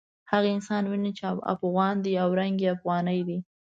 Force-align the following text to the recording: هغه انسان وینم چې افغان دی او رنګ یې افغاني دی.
هغه 0.31 0.47
انسان 0.55 0.83
وینم 0.85 1.13
چې 1.17 1.23
افغان 1.53 1.95
دی 2.05 2.13
او 2.23 2.29
رنګ 2.39 2.55
یې 2.63 2.69
افغاني 2.75 3.19
دی. 3.27 3.39